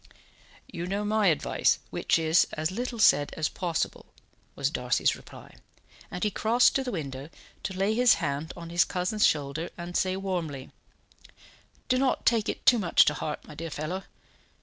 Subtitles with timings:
[0.67, 4.07] "You know my advice, which is, as little said as possible,"
[4.55, 5.53] was Darcy's reply;
[6.09, 7.29] and he crossed to the window,
[7.61, 10.71] to lay his hand on his cousin's shoulder, and say warmly:
[11.87, 14.05] "Do not take it too much to heart, my dear fellow.